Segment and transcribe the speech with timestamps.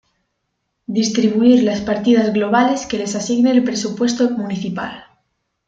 [0.87, 5.03] Distribuir las partidas globales que les asigne el presupuesto municipal.